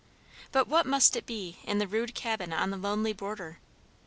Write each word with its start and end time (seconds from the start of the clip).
But 0.51 0.67
what 0.67 0.87
must 0.87 1.15
it 1.15 1.27
be 1.27 1.59
in 1.63 1.77
the 1.77 1.85
rude 1.87 2.15
cabin 2.15 2.51
on 2.51 2.71
the 2.71 2.77
lonely 2.77 3.13
border? 3.13 3.59